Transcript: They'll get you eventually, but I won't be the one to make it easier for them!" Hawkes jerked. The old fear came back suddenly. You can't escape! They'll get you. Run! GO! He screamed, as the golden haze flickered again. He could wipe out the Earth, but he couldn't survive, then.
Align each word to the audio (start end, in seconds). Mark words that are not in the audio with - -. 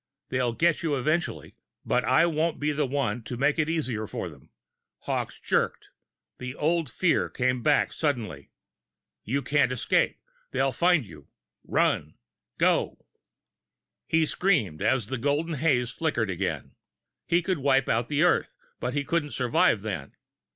They'll 0.29 0.53
get 0.53 0.81
you 0.81 0.95
eventually, 0.95 1.55
but 1.85 2.03
I 2.03 2.25
won't 2.25 2.59
be 2.59 2.71
the 2.71 2.87
one 2.87 3.21
to 3.25 3.37
make 3.37 3.59
it 3.59 3.69
easier 3.69 4.07
for 4.07 4.29
them!" 4.29 4.49
Hawkes 5.01 5.39
jerked. 5.39 5.89
The 6.39 6.55
old 6.55 6.89
fear 6.89 7.29
came 7.29 7.61
back 7.61 7.93
suddenly. 7.93 8.49
You 9.23 9.43
can't 9.43 9.71
escape! 9.71 10.17
They'll 10.49 10.71
get 10.71 11.03
you. 11.03 11.27
Run! 11.63 12.15
GO! 12.57 13.05
He 14.07 14.25
screamed, 14.25 14.81
as 14.81 15.05
the 15.05 15.19
golden 15.19 15.53
haze 15.53 15.91
flickered 15.91 16.31
again. 16.31 16.71
He 17.27 17.43
could 17.43 17.59
wipe 17.59 17.87
out 17.87 18.07
the 18.07 18.23
Earth, 18.23 18.55
but 18.79 18.95
he 18.95 19.03
couldn't 19.05 19.33
survive, 19.33 19.81
then. 19.83 20.13